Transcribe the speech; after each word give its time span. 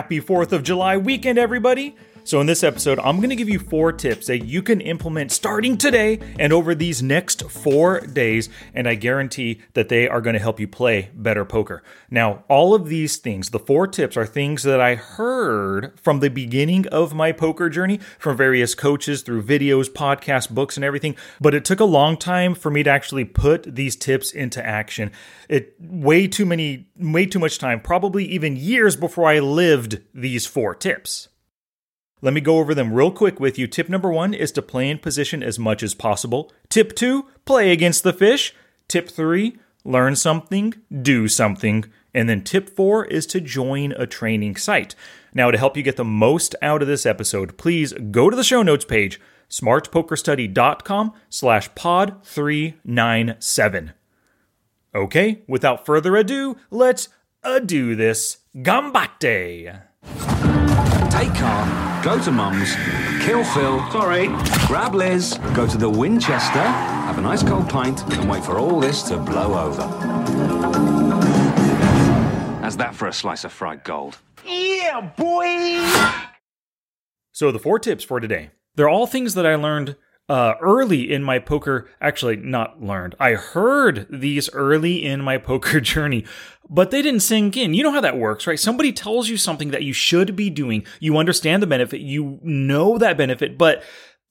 Happy 0.00 0.18
4th 0.18 0.52
of 0.52 0.62
July 0.62 0.96
weekend, 0.96 1.38
everybody! 1.38 1.94
So, 2.22 2.40
in 2.40 2.46
this 2.46 2.62
episode, 2.62 2.98
I'm 2.98 3.16
going 3.16 3.30
to 3.30 3.36
give 3.36 3.48
you 3.48 3.58
four 3.58 3.92
tips 3.92 4.26
that 4.26 4.44
you 4.44 4.62
can 4.62 4.80
implement 4.82 5.32
starting 5.32 5.78
today 5.78 6.18
and 6.38 6.52
over 6.52 6.74
these 6.74 7.02
next 7.02 7.50
four 7.50 8.00
days, 8.00 8.50
and 8.74 8.86
I 8.86 8.94
guarantee 8.94 9.62
that 9.72 9.88
they 9.88 10.06
are 10.06 10.20
going 10.20 10.34
to 10.34 10.40
help 10.40 10.60
you 10.60 10.68
play 10.68 11.10
better 11.14 11.46
poker. 11.46 11.82
Now, 12.10 12.44
all 12.48 12.74
of 12.74 12.88
these 12.88 13.16
things, 13.16 13.50
the 13.50 13.58
four 13.58 13.86
tips, 13.86 14.16
are 14.18 14.26
things 14.26 14.64
that 14.64 14.80
I 14.80 14.96
heard 14.96 15.98
from 15.98 16.20
the 16.20 16.28
beginning 16.28 16.86
of 16.88 17.14
my 17.14 17.32
poker 17.32 17.70
journey 17.70 17.98
from 18.18 18.36
various 18.36 18.74
coaches 18.74 19.22
through 19.22 19.42
videos, 19.44 19.88
podcasts, 19.88 20.50
books, 20.50 20.76
and 20.76 20.84
everything, 20.84 21.16
but 21.40 21.54
it 21.54 21.64
took 21.64 21.80
a 21.80 21.84
long 21.84 22.18
time 22.18 22.54
for 22.54 22.70
me 22.70 22.82
to 22.82 22.90
actually 22.90 23.24
put 23.24 23.74
these 23.74 23.96
tips 23.96 24.30
into 24.30 24.64
action. 24.64 25.10
It 25.48 25.74
way 25.80 26.28
too 26.28 26.44
many, 26.44 26.88
way 26.96 27.24
too 27.24 27.38
much 27.38 27.58
time, 27.58 27.80
probably 27.80 28.26
even 28.26 28.56
years 28.56 28.94
before 28.94 29.26
I 29.26 29.38
lived 29.38 30.00
these 30.12 30.46
four 30.46 30.74
tips. 30.74 31.28
Let 32.22 32.34
me 32.34 32.40
go 32.40 32.58
over 32.58 32.74
them 32.74 32.92
real 32.92 33.10
quick 33.10 33.40
with 33.40 33.58
you. 33.58 33.66
Tip 33.66 33.88
number 33.88 34.10
one 34.10 34.34
is 34.34 34.52
to 34.52 34.62
play 34.62 34.90
in 34.90 34.98
position 34.98 35.42
as 35.42 35.58
much 35.58 35.82
as 35.82 35.94
possible. 35.94 36.52
Tip 36.68 36.94
two, 36.94 37.26
play 37.44 37.72
against 37.72 38.02
the 38.02 38.12
fish. 38.12 38.54
Tip 38.88 39.08
three, 39.08 39.58
learn 39.84 40.16
something, 40.16 40.74
do 41.02 41.28
something. 41.28 41.84
And 42.12 42.28
then 42.28 42.42
tip 42.42 42.68
four 42.68 43.04
is 43.04 43.26
to 43.26 43.40
join 43.40 43.92
a 43.92 44.06
training 44.06 44.56
site. 44.56 44.94
Now, 45.32 45.50
to 45.50 45.58
help 45.58 45.76
you 45.76 45.82
get 45.82 45.96
the 45.96 46.04
most 46.04 46.54
out 46.60 46.82
of 46.82 46.88
this 46.88 47.06
episode, 47.06 47.56
please 47.56 47.92
go 47.92 48.30
to 48.30 48.36
the 48.36 48.44
show 48.44 48.62
notes 48.62 48.84
page, 48.84 49.20
smartpokerstudy.com 49.48 51.12
slash 51.28 51.74
pod 51.74 52.24
397. 52.24 53.92
Okay, 54.92 55.42
without 55.46 55.86
further 55.86 56.16
ado, 56.16 56.56
let's 56.70 57.08
ado 57.44 57.94
this. 57.94 58.38
Gambate! 58.56 59.82
Take 61.10 61.34
car, 61.34 62.02
go 62.04 62.22
to 62.22 62.30
Mum's, 62.30 62.74
kill 63.24 63.44
Phil. 63.44 63.80
Sorry. 63.90 64.28
Grab 64.66 64.94
Liz, 64.94 65.38
go 65.54 65.66
to 65.66 65.76
the 65.76 65.90
Winchester, 65.90 66.60
have 66.60 67.18
a 67.18 67.20
nice 67.20 67.42
cold 67.42 67.68
pint, 67.68 68.02
and 68.16 68.30
wait 68.30 68.44
for 68.44 68.58
all 68.58 68.80
this 68.80 69.02
to 69.04 69.18
blow 69.18 69.58
over. 69.58 69.82
How's 72.62 72.76
that 72.76 72.94
for 72.94 73.08
a 73.08 73.12
slice 73.12 73.44
of 73.44 73.52
fried 73.52 73.82
gold? 73.84 74.18
Yeah, 74.46 75.00
boy! 75.00 75.84
So, 77.32 77.50
the 77.50 77.58
four 77.58 77.78
tips 77.78 78.04
for 78.04 78.20
today. 78.20 78.50
They're 78.76 78.88
all 78.88 79.06
things 79.06 79.34
that 79.34 79.44
I 79.46 79.56
learned 79.56 79.96
uh, 80.30 80.54
early 80.60 81.12
in 81.12 81.24
my 81.24 81.40
poker. 81.40 81.90
Actually, 82.00 82.36
not 82.36 82.80
learned. 82.80 83.16
I 83.18 83.32
heard 83.32 84.06
these 84.08 84.48
early 84.54 85.04
in 85.04 85.22
my 85.22 85.38
poker 85.50 85.80
journey, 85.80 86.24
but 86.68 86.92
they 86.92 87.02
didn't 87.02 87.20
sink 87.20 87.56
in. 87.56 87.74
You 87.74 87.82
know 87.82 87.90
how 87.90 88.00
that 88.00 88.16
works, 88.16 88.46
right? 88.46 88.58
Somebody 88.58 88.92
tells 88.92 89.28
you 89.28 89.36
something 89.36 89.72
that 89.72 89.82
you 89.82 89.92
should 89.92 90.36
be 90.36 90.48
doing. 90.48 90.86
You 91.00 91.18
understand 91.18 91.62
the 91.62 91.66
benefit. 91.66 92.00
You 92.00 92.38
know 92.42 92.96
that 92.96 93.16
benefit, 93.16 93.58
but 93.58 93.82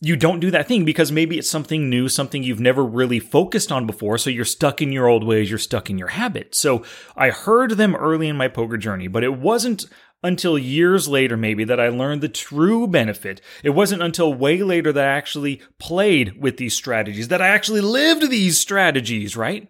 you 0.02 0.16
don't 0.16 0.40
do 0.40 0.50
that 0.52 0.70
thing 0.70 0.86
because 0.86 1.12
maybe 1.12 1.38
it's 1.38 1.50
something 1.50 1.90
new, 1.90 2.08
something 2.08 2.42
you've 2.42 2.62
never 2.62 2.86
really 2.86 3.20
focused 3.20 3.70
on 3.70 3.86
before. 3.86 4.18
So 4.18 4.30
you're 4.30 4.46
stuck 4.46 4.82
in 4.82 4.94
your 4.94 5.08
old 5.08 5.26
ways, 5.26 5.50
you're 5.50 5.60
stuck 5.60 5.90
in 5.90 5.98
your 5.98 6.08
habits. 6.08 6.58
So 6.58 6.86
I 7.18 7.32
heard 7.32 7.72
them 7.72 7.94
early 7.94 8.30
in 8.30 8.38
my 8.38 8.48
poker 8.48 8.78
journey, 8.78 9.10
but 9.10 9.26
it 9.26 9.38
wasn't 9.38 9.88
until 10.22 10.58
years 10.58 11.08
later, 11.08 11.38
maybe, 11.38 11.64
that 11.64 11.80
I 11.80 11.90
learned 11.90 12.22
the 12.22 12.30
true 12.30 12.88
benefit. 12.88 13.42
It 13.64 13.72
wasn't 13.72 14.02
until 14.02 14.34
way 14.34 14.62
later 14.62 14.92
that 14.92 15.06
I 15.06 15.12
actually 15.18 15.62
played 15.80 16.42
with 16.42 16.58
these 16.58 16.76
strategies, 16.76 17.30
that 17.30 17.42
I 17.42 17.48
actually 17.48 17.82
lived 17.82 18.30
these 18.30 18.60
strategies, 18.60 19.38
right? 19.38 19.70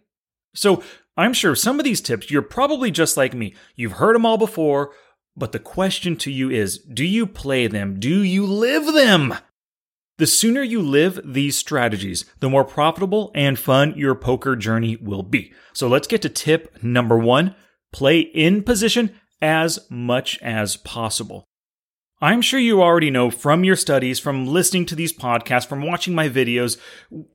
So 0.56 0.84
I'm 1.16 1.34
sure 1.34 1.56
some 1.56 1.80
of 1.80 1.84
these 1.84 2.02
tips, 2.02 2.32
you're 2.32 2.42
probably 2.42 2.92
just 2.92 3.18
like 3.18 3.34
me. 3.34 3.54
You've 3.76 3.94
heard 3.94 4.16
them 4.16 4.26
all 4.26 4.38
before, 4.38 4.92
but 5.36 5.52
the 5.52 5.60
question 5.60 6.16
to 6.18 6.32
you 6.32 6.50
is 6.50 6.80
do 6.80 7.06
you 7.06 7.28
play 7.28 7.68
them? 7.68 8.00
Do 8.00 8.24
you 8.24 8.46
live 8.46 8.94
them? 8.94 9.36
The 10.18 10.28
sooner 10.28 10.62
you 10.62 10.82
live 10.82 11.22
these 11.24 11.58
strategies, 11.58 12.26
the 12.40 12.50
more 12.50 12.66
profitable 12.66 13.32
and 13.34 13.58
fun 13.58 13.94
your 13.96 14.16
poker 14.16 14.56
journey 14.56 14.98
will 14.98 15.24
be. 15.24 15.54
So 15.74 15.88
let's 15.88 16.08
get 16.08 16.22
to 16.24 16.30
tip 16.30 16.84
number 16.84 17.18
one 17.18 17.56
play 17.92 18.20
in 18.20 18.64
position 18.64 19.19
as 19.42 19.80
much 19.90 20.38
as 20.42 20.78
possible. 20.78 21.49
I'm 22.22 22.42
sure 22.42 22.60
you 22.60 22.82
already 22.82 23.10
know 23.10 23.32
from 23.32 23.64
your 23.64 23.78
studies, 23.78 24.20
from 24.20 24.46
listening 24.46 24.86
to 24.88 24.96
these 24.96 25.14
podcasts, 25.14 25.66
from 25.66 25.82
watching 25.82 26.14
my 26.14 26.28
videos, 26.28 26.78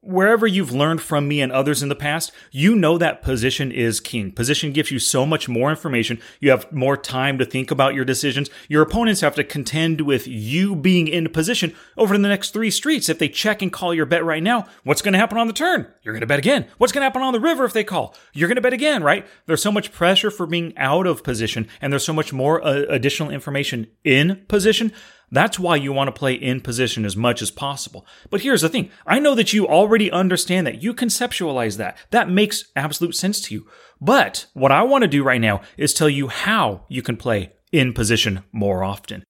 wherever 0.02 0.46
you've 0.46 0.72
learned 0.72 1.00
from 1.00 1.26
me 1.26 1.40
and 1.40 1.50
others 1.50 1.82
in 1.82 1.88
the 1.88 1.94
past, 1.94 2.32
you 2.50 2.74
know 2.74 2.98
that 2.98 3.22
position 3.22 3.72
is 3.72 3.98
king. 3.98 4.30
Position 4.30 4.74
gives 4.74 4.90
you 4.90 4.98
so 4.98 5.24
much 5.24 5.48
more 5.48 5.70
information. 5.70 6.20
You 6.38 6.50
have 6.50 6.70
more 6.70 6.98
time 6.98 7.38
to 7.38 7.46
think 7.46 7.70
about 7.70 7.94
your 7.94 8.04
decisions. 8.04 8.50
Your 8.68 8.82
opponents 8.82 9.22
have 9.22 9.34
to 9.36 9.44
contend 9.44 10.02
with 10.02 10.26
you 10.26 10.76
being 10.76 11.08
in 11.08 11.30
position 11.30 11.74
over 11.96 12.12
the 12.18 12.28
next 12.28 12.50
three 12.50 12.70
streets. 12.70 13.08
If 13.08 13.18
they 13.18 13.30
check 13.30 13.62
and 13.62 13.72
call 13.72 13.94
your 13.94 14.04
bet 14.04 14.22
right 14.22 14.42
now, 14.42 14.66
what's 14.82 15.00
going 15.00 15.14
to 15.14 15.18
happen 15.18 15.38
on 15.38 15.46
the 15.46 15.54
turn? 15.54 15.90
You're 16.02 16.12
going 16.12 16.20
to 16.20 16.26
bet 16.26 16.40
again. 16.40 16.66
What's 16.76 16.92
going 16.92 17.00
to 17.00 17.06
happen 17.06 17.22
on 17.22 17.32
the 17.32 17.40
river 17.40 17.64
if 17.64 17.72
they 17.72 17.84
call? 17.84 18.14
You're 18.34 18.48
going 18.48 18.56
to 18.56 18.60
bet 18.60 18.74
again, 18.74 19.02
right? 19.02 19.26
There's 19.46 19.62
so 19.62 19.72
much 19.72 19.92
pressure 19.92 20.30
for 20.30 20.44
being 20.44 20.76
out 20.76 21.06
of 21.06 21.24
position, 21.24 21.68
and 21.80 21.90
there's 21.90 22.04
so 22.04 22.12
much 22.12 22.34
more 22.34 22.62
uh, 22.62 22.82
additional 22.90 23.30
information 23.30 23.86
in 24.04 24.44
position 24.46 24.73
position. 24.74 24.98
That's 25.30 25.58
why 25.58 25.76
you 25.76 25.92
want 25.92 26.08
to 26.08 26.18
play 26.18 26.34
in 26.34 26.60
position 26.60 27.04
as 27.04 27.16
much 27.16 27.42
as 27.42 27.50
possible. 27.50 28.06
But 28.30 28.42
here's 28.42 28.62
the 28.62 28.68
thing 28.68 28.90
I 29.06 29.18
know 29.18 29.34
that 29.34 29.52
you 29.52 29.66
already 29.66 30.10
understand 30.10 30.66
that. 30.66 30.82
You 30.82 30.94
conceptualize 30.94 31.76
that. 31.78 31.96
That 32.10 32.30
makes 32.30 32.70
absolute 32.76 33.14
sense 33.14 33.40
to 33.42 33.54
you. 33.54 33.66
But 34.00 34.46
what 34.54 34.72
I 34.72 34.82
want 34.82 35.02
to 35.02 35.08
do 35.08 35.24
right 35.24 35.40
now 35.40 35.62
is 35.76 35.92
tell 35.94 36.08
you 36.08 36.28
how 36.28 36.84
you 36.88 37.02
can 37.02 37.16
play 37.16 37.52
in 37.72 37.92
position 37.92 38.44
more 38.52 38.84
often. 38.84 39.24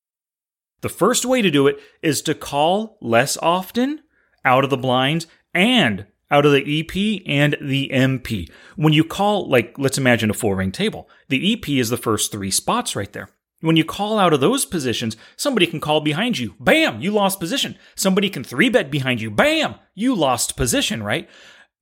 The 0.83 0.89
first 0.89 1.25
way 1.25 1.41
to 1.41 1.51
do 1.51 1.67
it 1.67 1.79
is 2.03 2.21
to 2.23 2.35
call 2.35 2.99
less 3.01 3.39
often 3.39 4.01
out 4.45 4.65
of 4.65 4.71
the 4.71 4.77
blinds 4.77 5.27
and 5.55 6.07
out 6.31 6.45
of 6.45 6.53
the 6.53 6.81
EP 6.81 7.23
and 7.27 7.57
the 7.63 7.91
MP. 7.95 8.51
When 8.77 8.93
you 8.93 9.05
call, 9.05 9.49
like, 9.49 9.79
let's 9.79 9.97
imagine 9.99 10.31
a 10.31 10.35
full 10.35 10.55
ring 10.55 10.73
table, 10.73 11.09
the 11.29 11.55
EP 11.55 11.67
is 11.69 11.89
the 11.89 11.97
first 11.97 12.33
three 12.33 12.51
spots 12.51 12.97
right 12.97 13.13
there. 13.13 13.29
When 13.65 13.77
you 13.77 13.85
call 13.87 14.19
out 14.19 14.35
of 14.35 14.41
those 14.41 14.67
positions, 14.67 15.17
somebody 15.37 15.67
can 15.67 15.81
call 15.81 16.03
behind 16.03 16.37
you. 16.37 16.55
Bam, 16.61 17.01
you 17.01 17.11
lost 17.11 17.41
position. 17.41 17.79
Somebody 17.95 18.29
can 18.29 18.45
three 18.45 18.69
bet 18.69 18.91
behind 18.91 19.23
you. 19.23 19.31
Bam, 19.31 19.77
you 19.95 20.15
lost 20.15 20.55
position, 20.55 21.03
right? 21.03 21.31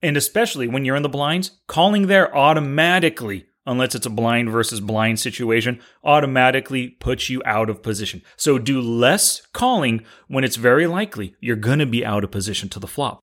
And 0.00 0.16
especially 0.16 0.68
when 0.68 0.84
you're 0.84 0.94
in 0.94 1.02
the 1.02 1.08
blinds, 1.08 1.58
calling 1.66 2.06
there 2.06 2.32
automatically, 2.36 3.46
unless 3.66 3.96
it's 3.96 4.06
a 4.06 4.10
blind 4.10 4.48
versus 4.48 4.78
blind 4.78 5.18
situation, 5.18 5.80
automatically 6.04 6.86
puts 6.86 7.28
you 7.28 7.42
out 7.44 7.68
of 7.68 7.82
position. 7.82 8.22
So 8.36 8.60
do 8.60 8.80
less 8.80 9.44
calling 9.52 10.04
when 10.28 10.44
it's 10.44 10.54
very 10.54 10.86
likely 10.86 11.34
you're 11.40 11.56
going 11.56 11.80
to 11.80 11.86
be 11.86 12.06
out 12.06 12.22
of 12.22 12.30
position 12.30 12.68
to 12.68 12.78
the 12.78 12.86
flop. 12.86 13.18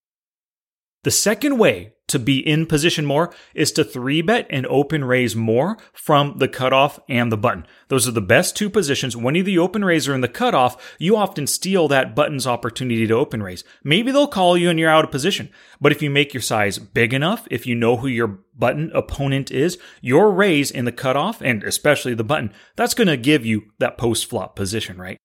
The 1.06 1.12
second 1.12 1.60
way 1.60 1.94
to 2.10 2.20
be 2.20 2.40
in 2.40 2.66
position 2.66 3.06
more 3.06 3.34
is 3.54 3.72
to 3.74 3.84
three 3.84 4.22
bet 4.22 4.48
and 4.50 4.66
open 4.68 5.04
raise 5.04 5.36
more 5.36 5.78
from 5.94 6.38
the 6.38 6.48
cutoff 6.48 7.00
and 7.08 7.32
the 7.32 7.38
button. 7.38 7.66
Those 7.88 8.08
are 8.08 8.12
the 8.12 8.22
best 8.22 8.56
two 8.56 8.70
positions. 8.70 9.16
When 9.16 9.36
you're 9.36 9.44
the 9.44 9.60
open 9.60 9.86
raiser 9.86 10.14
and 10.14 10.24
the 10.24 10.28
cutoff, 10.28 10.96
you 11.00 11.16
often 11.16 11.48
steal 11.48 11.88
that 11.88 12.16
button's 12.16 12.48
opportunity 12.48 13.08
to 13.08 13.14
open 13.14 13.42
raise. 13.42 13.64
Maybe 13.84 14.12
they'll 14.12 14.28
call 14.28 14.58
you 14.58 14.70
and 14.70 14.80
you're 14.80 14.90
out 14.90 15.06
of 15.06 15.12
position. 15.12 15.50
But 15.80 15.92
if 15.92 16.02
you 16.02 16.10
make 16.10 16.34
your 16.34 16.42
size 16.42 16.78
big 16.80 17.14
enough, 17.14 17.48
if 17.50 17.66
you 17.66 17.76
know 17.76 17.98
who 17.98 18.08
your 18.08 18.40
button 18.58 18.92
opponent 18.94 19.52
is, 19.52 19.78
your 20.02 20.32
raise 20.32 20.70
in 20.72 20.86
the 20.86 20.92
cutoff 20.92 21.42
and 21.42 21.64
especially 21.64 22.14
the 22.14 22.24
button, 22.24 22.54
that's 22.76 22.94
going 22.94 23.08
to 23.08 23.18
give 23.18 23.46
you 23.46 23.72
that 23.80 23.98
post 23.98 24.30
flop 24.30 24.56
position, 24.56 24.98
right? 24.98 25.18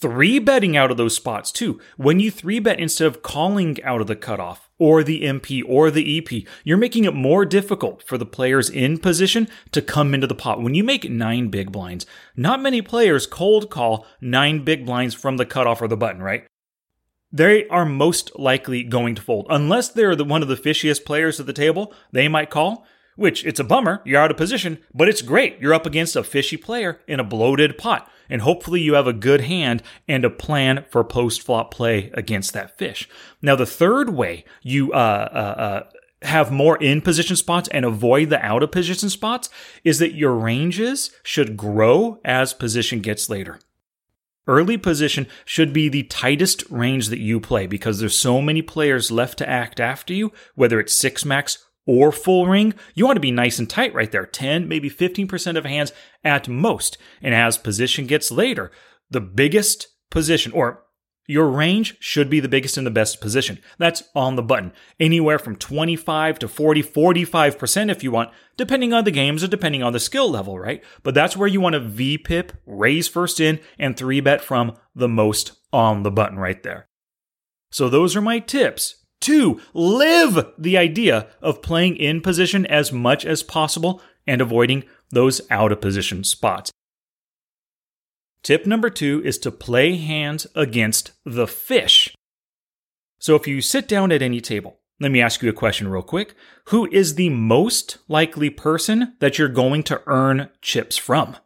Three 0.00 0.38
betting 0.38 0.76
out 0.76 0.90
of 0.90 0.96
those 0.96 1.14
spots 1.14 1.52
too. 1.52 1.80
When 1.96 2.20
you 2.20 2.30
three 2.30 2.58
bet 2.58 2.80
instead 2.80 3.06
of 3.06 3.22
calling 3.22 3.82
out 3.82 4.00
of 4.00 4.06
the 4.06 4.16
cutoff 4.16 4.70
or 4.78 5.02
the 5.02 5.22
MP 5.22 5.62
or 5.66 5.90
the 5.90 6.18
EP, 6.18 6.44
you're 6.64 6.78
making 6.78 7.04
it 7.04 7.14
more 7.14 7.44
difficult 7.44 8.02
for 8.02 8.16
the 8.16 8.26
players 8.26 8.70
in 8.70 8.98
position 8.98 9.48
to 9.72 9.82
come 9.82 10.14
into 10.14 10.26
the 10.26 10.34
pot. 10.34 10.62
When 10.62 10.74
you 10.74 10.82
make 10.82 11.10
nine 11.10 11.48
big 11.48 11.70
blinds, 11.70 12.06
not 12.36 12.62
many 12.62 12.80
players 12.80 13.26
cold 13.26 13.70
call 13.70 14.06
nine 14.20 14.64
big 14.64 14.86
blinds 14.86 15.14
from 15.14 15.36
the 15.36 15.46
cutoff 15.46 15.82
or 15.82 15.88
the 15.88 15.96
button, 15.96 16.22
right? 16.22 16.46
They 17.32 17.68
are 17.68 17.86
most 17.86 18.36
likely 18.38 18.82
going 18.82 19.14
to 19.14 19.22
fold. 19.22 19.46
Unless 19.50 19.90
they're 19.90 20.16
the, 20.16 20.24
one 20.24 20.42
of 20.42 20.48
the 20.48 20.56
fishiest 20.56 21.04
players 21.04 21.38
at 21.38 21.46
the 21.46 21.52
table, 21.52 21.94
they 22.10 22.26
might 22.26 22.50
call 22.50 22.86
which 23.20 23.44
it's 23.44 23.60
a 23.60 23.64
bummer, 23.64 24.00
you're 24.06 24.18
out 24.18 24.30
of 24.30 24.38
position, 24.38 24.78
but 24.94 25.06
it's 25.06 25.20
great. 25.20 25.60
You're 25.60 25.74
up 25.74 25.84
against 25.84 26.16
a 26.16 26.24
fishy 26.24 26.56
player 26.56 27.02
in 27.06 27.20
a 27.20 27.24
bloated 27.24 27.76
pot, 27.76 28.10
and 28.30 28.40
hopefully 28.40 28.80
you 28.80 28.94
have 28.94 29.06
a 29.06 29.12
good 29.12 29.42
hand 29.42 29.82
and 30.08 30.24
a 30.24 30.30
plan 30.30 30.86
for 30.88 31.04
post 31.04 31.42
flop 31.42 31.70
play 31.70 32.10
against 32.14 32.54
that 32.54 32.78
fish. 32.78 33.10
Now, 33.42 33.56
the 33.56 33.66
third 33.66 34.08
way 34.08 34.46
you 34.62 34.90
uh, 34.94 34.96
uh, 34.96 35.60
uh, 35.60 35.82
have 36.22 36.50
more 36.50 36.78
in 36.78 37.02
position 37.02 37.36
spots 37.36 37.68
and 37.68 37.84
avoid 37.84 38.30
the 38.30 38.42
out 38.42 38.62
of 38.62 38.72
position 38.72 39.10
spots 39.10 39.50
is 39.84 39.98
that 39.98 40.14
your 40.14 40.32
ranges 40.32 41.10
should 41.22 41.58
grow 41.58 42.20
as 42.24 42.54
position 42.54 43.00
gets 43.00 43.28
later. 43.28 43.58
Early 44.46 44.78
position 44.78 45.26
should 45.44 45.74
be 45.74 45.90
the 45.90 46.04
tightest 46.04 46.64
range 46.70 47.08
that 47.08 47.20
you 47.20 47.38
play 47.38 47.66
because 47.66 48.00
there's 48.00 48.16
so 48.16 48.40
many 48.40 48.62
players 48.62 49.10
left 49.10 49.36
to 49.38 49.48
act 49.48 49.78
after 49.78 50.14
you, 50.14 50.32
whether 50.54 50.80
it's 50.80 50.96
six 50.96 51.26
max 51.26 51.66
or 51.86 52.12
full 52.12 52.46
ring, 52.46 52.74
you 52.94 53.06
want 53.06 53.16
to 53.16 53.20
be 53.20 53.30
nice 53.30 53.58
and 53.58 53.68
tight 53.68 53.94
right 53.94 54.12
there 54.12 54.26
10, 54.26 54.68
maybe 54.68 54.90
15% 54.90 55.56
of 55.56 55.64
hands 55.64 55.92
at 56.22 56.48
most. 56.48 56.98
And 57.22 57.34
as 57.34 57.58
position 57.58 58.06
gets 58.06 58.30
later, 58.30 58.70
the 59.10 59.20
biggest 59.20 59.88
position, 60.10 60.52
or 60.52 60.84
your 61.26 61.48
range 61.48 61.96
should 62.00 62.28
be 62.28 62.40
the 62.40 62.48
biggest 62.48 62.76
and 62.76 62.86
the 62.86 62.90
best 62.90 63.20
position. 63.20 63.60
That's 63.78 64.02
on 64.14 64.34
the 64.36 64.42
button. 64.42 64.72
Anywhere 64.98 65.38
from 65.38 65.54
25 65.56 66.40
to 66.40 66.48
40, 66.48 66.82
45% 66.82 67.90
if 67.90 68.02
you 68.02 68.10
want, 68.10 68.30
depending 68.56 68.92
on 68.92 69.04
the 69.04 69.12
games 69.12 69.44
or 69.44 69.48
depending 69.48 69.82
on 69.82 69.92
the 69.92 70.00
skill 70.00 70.28
level, 70.28 70.58
right? 70.58 70.82
But 71.02 71.14
that's 71.14 71.36
where 71.36 71.48
you 71.48 71.60
want 71.60 71.74
to 71.74 71.80
VPIP, 71.80 72.50
raise 72.66 73.06
first 73.06 73.38
in, 73.40 73.60
and 73.78 73.96
3 73.96 74.20
bet 74.20 74.40
from 74.40 74.76
the 74.94 75.08
most 75.08 75.52
on 75.72 76.02
the 76.02 76.10
button 76.10 76.38
right 76.38 76.62
there. 76.62 76.88
So 77.70 77.88
those 77.88 78.16
are 78.16 78.20
my 78.20 78.40
tips. 78.40 78.99
Two, 79.20 79.60
live 79.74 80.52
the 80.56 80.78
idea 80.78 81.28
of 81.42 81.62
playing 81.62 81.96
in 81.96 82.20
position 82.22 82.64
as 82.66 82.90
much 82.90 83.24
as 83.24 83.42
possible 83.42 84.00
and 84.26 84.40
avoiding 84.40 84.84
those 85.10 85.40
out 85.50 85.72
of 85.72 85.80
position 85.80 86.24
spots. 86.24 86.70
Tip 88.42 88.66
number 88.66 88.88
two 88.88 89.20
is 89.24 89.36
to 89.38 89.50
play 89.50 89.96
hands 89.96 90.46
against 90.54 91.12
the 91.26 91.46
fish. 91.46 92.14
So 93.18 93.34
if 93.34 93.46
you 93.46 93.60
sit 93.60 93.86
down 93.86 94.12
at 94.12 94.22
any 94.22 94.40
table, 94.40 94.78
let 94.98 95.10
me 95.12 95.20
ask 95.20 95.42
you 95.42 95.50
a 95.50 95.54
question 95.54 95.88
real 95.88 96.02
quick. 96.02 96.34
Who 96.68 96.88
is 96.90 97.16
the 97.16 97.28
most 97.28 97.98
likely 98.08 98.48
person 98.48 99.14
that 99.20 99.38
you're 99.38 99.48
going 99.48 99.82
to 99.84 100.02
earn 100.06 100.48
chips 100.62 100.96
from? 100.96 101.36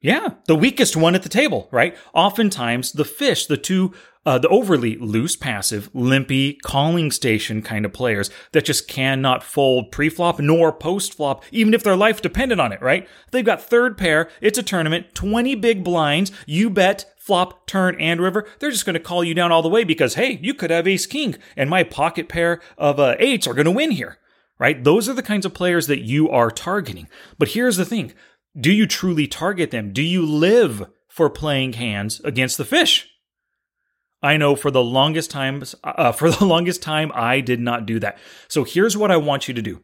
Yeah, 0.00 0.34
the 0.46 0.56
weakest 0.56 0.96
one 0.96 1.14
at 1.14 1.22
the 1.22 1.28
table, 1.28 1.68
right? 1.70 1.96
Oftentimes, 2.14 2.92
the 2.92 3.04
fish, 3.04 3.46
the 3.46 3.56
two 3.56 3.92
uh, 4.26 4.38
the 4.38 4.48
overly 4.48 4.96
loose, 4.96 5.36
passive, 5.36 5.88
limpy, 5.94 6.54
calling 6.64 7.12
station 7.12 7.62
kind 7.62 7.84
of 7.84 7.92
players 7.92 8.28
that 8.50 8.64
just 8.64 8.88
cannot 8.88 9.44
fold 9.44 9.92
pre-flop 9.92 10.40
nor 10.40 10.72
post-flop, 10.72 11.44
even 11.52 11.72
if 11.72 11.84
their 11.84 11.96
life 11.96 12.20
depended 12.20 12.58
on 12.58 12.72
it, 12.72 12.82
right? 12.82 13.08
They've 13.30 13.44
got 13.44 13.62
third 13.62 13.96
pair, 13.96 14.28
it's 14.40 14.58
a 14.58 14.64
tournament, 14.64 15.14
20 15.14 15.54
big 15.54 15.84
blinds, 15.84 16.32
you 16.44 16.68
bet, 16.68 17.14
flop, 17.16 17.66
turn, 17.68 17.96
and 18.00 18.20
river. 18.20 18.48
They're 18.58 18.72
just 18.72 18.84
going 18.84 18.94
to 18.94 19.00
call 19.00 19.22
you 19.22 19.32
down 19.32 19.52
all 19.52 19.62
the 19.62 19.68
way 19.68 19.84
because, 19.84 20.14
hey, 20.14 20.40
you 20.42 20.54
could 20.54 20.70
have 20.72 20.88
ace 20.88 21.06
king, 21.06 21.36
and 21.56 21.70
my 21.70 21.84
pocket 21.84 22.28
pair 22.28 22.60
of 22.76 22.98
uh, 22.98 23.14
eights 23.20 23.46
are 23.46 23.54
going 23.54 23.66
to 23.66 23.70
win 23.70 23.92
here, 23.92 24.18
right? 24.58 24.82
Those 24.82 25.08
are 25.08 25.14
the 25.14 25.22
kinds 25.22 25.46
of 25.46 25.54
players 25.54 25.86
that 25.86 26.00
you 26.00 26.28
are 26.28 26.50
targeting. 26.50 27.06
But 27.38 27.50
here's 27.50 27.76
the 27.76 27.84
thing. 27.84 28.12
Do 28.58 28.72
you 28.72 28.86
truly 28.86 29.26
target 29.26 29.70
them? 29.70 29.92
Do 29.92 30.02
you 30.02 30.24
live 30.24 30.88
for 31.08 31.28
playing 31.28 31.74
hands 31.74 32.20
against 32.24 32.56
the 32.56 32.64
fish? 32.64 33.08
I 34.22 34.36
know 34.38 34.56
for 34.56 34.70
the 34.70 34.82
longest 34.82 35.30
time, 35.30 35.62
uh, 35.84 36.12
for 36.12 36.30
the 36.30 36.44
longest 36.46 36.82
time, 36.82 37.12
I 37.14 37.40
did 37.40 37.60
not 37.60 37.86
do 37.86 37.98
that. 38.00 38.18
So 38.48 38.64
here's 38.64 38.96
what 38.96 39.10
I 39.10 39.18
want 39.18 39.46
you 39.46 39.54
to 39.54 39.62
do. 39.62 39.82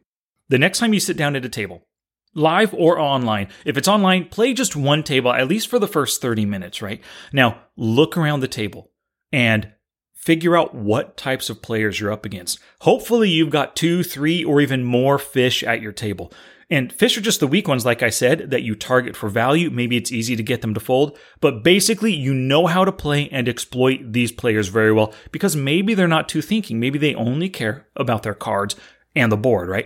The 0.49 0.57
next 0.57 0.79
time 0.79 0.93
you 0.93 0.99
sit 0.99 1.17
down 1.17 1.35
at 1.35 1.45
a 1.45 1.49
table, 1.49 1.87
live 2.33 2.73
or 2.73 2.99
online, 2.99 3.49
if 3.63 3.77
it's 3.77 3.87
online, 3.87 4.25
play 4.25 4.53
just 4.53 4.75
one 4.75 5.03
table, 5.03 5.31
at 5.31 5.47
least 5.47 5.67
for 5.67 5.79
the 5.79 5.87
first 5.87 6.21
30 6.21 6.45
minutes, 6.45 6.81
right? 6.81 7.01
Now, 7.31 7.61
look 7.77 8.17
around 8.17 8.39
the 8.39 8.47
table 8.47 8.91
and 9.31 9.71
figure 10.15 10.57
out 10.57 10.73
what 10.73 11.15
types 11.15 11.49
of 11.49 11.61
players 11.61 11.99
you're 11.99 12.11
up 12.11 12.25
against. 12.25 12.59
Hopefully, 12.81 13.29
you've 13.29 13.49
got 13.49 13.75
two, 13.75 14.03
three, 14.03 14.43
or 14.43 14.61
even 14.61 14.83
more 14.83 15.19
fish 15.19 15.63
at 15.63 15.81
your 15.81 15.91
table. 15.91 16.31
And 16.73 16.91
fish 16.91 17.15
are 17.19 17.21
just 17.21 17.39
the 17.39 17.45
weak 17.45 17.67
ones, 17.67 17.85
like 17.85 18.01
I 18.01 18.09
said, 18.09 18.49
that 18.49 18.63
you 18.63 18.73
target 18.73 19.15
for 19.15 19.29
value. 19.29 19.69
Maybe 19.69 19.95
it's 19.95 20.11
easy 20.11 20.35
to 20.35 20.41
get 20.41 20.63
them 20.63 20.73
to 20.73 20.79
fold, 20.79 21.15
but 21.39 21.63
basically 21.63 22.11
you 22.11 22.33
know 22.33 22.65
how 22.65 22.83
to 22.83 22.91
play 22.91 23.29
and 23.29 23.47
exploit 23.47 23.99
these 24.11 24.31
players 24.31 24.69
very 24.69 24.91
well 24.91 25.13
because 25.31 25.55
maybe 25.55 25.93
they're 25.93 26.07
not 26.07 26.27
too 26.27 26.41
thinking. 26.41 26.79
Maybe 26.79 26.97
they 26.97 27.13
only 27.13 27.47
care 27.47 27.85
about 27.95 28.23
their 28.23 28.33
cards 28.33 28.75
and 29.15 29.31
the 29.31 29.37
board, 29.37 29.69
right? 29.69 29.85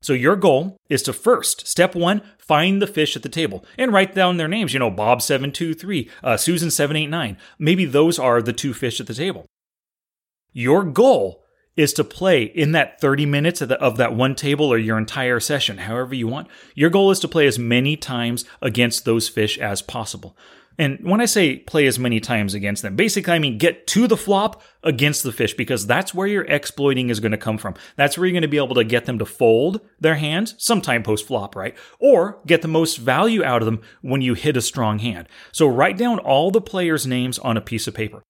So 0.00 0.12
your 0.12 0.36
goal 0.36 0.76
is 0.88 1.02
to 1.02 1.12
first, 1.12 1.66
step 1.66 1.96
one, 1.96 2.22
find 2.38 2.80
the 2.80 2.86
fish 2.86 3.16
at 3.16 3.24
the 3.24 3.28
table 3.28 3.64
and 3.76 3.92
write 3.92 4.14
down 4.14 4.36
their 4.36 4.46
names. 4.46 4.72
You 4.72 4.78
know, 4.78 4.92
Bob723, 4.92 6.08
uh, 6.22 6.34
Susan789. 6.34 7.36
Maybe 7.58 7.84
those 7.84 8.20
are 8.20 8.40
the 8.40 8.52
two 8.52 8.74
fish 8.74 9.00
at 9.00 9.08
the 9.08 9.14
table. 9.14 9.44
Your 10.52 10.84
goal 10.84 11.41
is 11.76 11.92
to 11.94 12.04
play 12.04 12.42
in 12.42 12.72
that 12.72 13.00
30 13.00 13.26
minutes 13.26 13.60
of, 13.60 13.68
the, 13.68 13.80
of, 13.80 13.96
that 13.96 14.14
one 14.14 14.34
table 14.34 14.72
or 14.72 14.78
your 14.78 14.98
entire 14.98 15.40
session, 15.40 15.78
however 15.78 16.14
you 16.14 16.28
want. 16.28 16.48
Your 16.74 16.90
goal 16.90 17.10
is 17.10 17.20
to 17.20 17.28
play 17.28 17.46
as 17.46 17.58
many 17.58 17.96
times 17.96 18.44
against 18.60 19.04
those 19.04 19.28
fish 19.28 19.58
as 19.58 19.80
possible. 19.80 20.36
And 20.78 20.98
when 21.02 21.20
I 21.20 21.26
say 21.26 21.58
play 21.58 21.86
as 21.86 21.98
many 21.98 22.18
times 22.18 22.54
against 22.54 22.82
them, 22.82 22.96
basically 22.96 23.34
I 23.34 23.38
mean 23.38 23.58
get 23.58 23.86
to 23.88 24.06
the 24.06 24.16
flop 24.16 24.62
against 24.82 25.22
the 25.22 25.32
fish 25.32 25.54
because 25.54 25.86
that's 25.86 26.14
where 26.14 26.26
your 26.26 26.44
exploiting 26.44 27.10
is 27.10 27.20
going 27.20 27.32
to 27.32 27.38
come 27.38 27.58
from. 27.58 27.74
That's 27.96 28.16
where 28.16 28.26
you're 28.26 28.32
going 28.32 28.42
to 28.42 28.48
be 28.48 28.56
able 28.56 28.74
to 28.76 28.84
get 28.84 29.04
them 29.04 29.18
to 29.18 29.26
fold 29.26 29.80
their 30.00 30.14
hands 30.14 30.54
sometime 30.58 31.02
post 31.02 31.26
flop, 31.26 31.54
right? 31.54 31.76
Or 32.00 32.40
get 32.46 32.62
the 32.62 32.68
most 32.68 32.96
value 32.96 33.44
out 33.44 33.62
of 33.62 33.66
them 33.66 33.82
when 34.00 34.22
you 34.22 34.34
hit 34.34 34.56
a 34.56 34.62
strong 34.62 34.98
hand. 34.98 35.28
So 35.52 35.66
write 35.66 35.98
down 35.98 36.18
all 36.18 36.50
the 36.50 36.60
players' 36.60 37.06
names 37.06 37.38
on 37.38 37.56
a 37.56 37.62
piece 37.62 37.86
of 37.86 37.94
paper. 37.94 38.22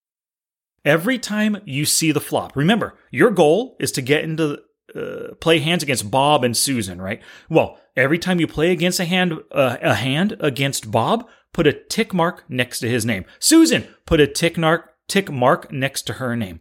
Every 0.84 1.18
time 1.18 1.58
you 1.64 1.84
see 1.84 2.10
the 2.12 2.20
flop, 2.20 2.56
remember, 2.56 2.98
your 3.10 3.30
goal 3.30 3.76
is 3.78 3.92
to 3.92 4.02
get 4.02 4.24
into 4.24 4.58
uh, 4.94 5.34
play 5.40 5.58
hands 5.60 5.82
against 5.82 6.10
Bob 6.10 6.44
and 6.44 6.56
Susan, 6.56 7.00
right? 7.00 7.22
Well, 7.48 7.78
every 7.96 8.18
time 8.18 8.40
you 8.40 8.46
play 8.46 8.72
against 8.72 9.00
a 9.00 9.04
hand, 9.04 9.34
uh, 9.52 9.76
a 9.80 9.94
hand 9.94 10.36
against 10.40 10.90
Bob, 10.90 11.28
put 11.52 11.66
a 11.66 11.72
tick 11.72 12.12
mark 12.12 12.44
next 12.48 12.80
to 12.80 12.88
his 12.88 13.06
name. 13.06 13.24
Susan, 13.38 13.86
put 14.06 14.20
a 14.20 14.26
tick 14.26 14.58
mark, 14.58 14.94
tick 15.08 15.30
mark 15.30 15.72
next 15.72 16.02
to 16.02 16.14
her 16.14 16.36
name. 16.36 16.60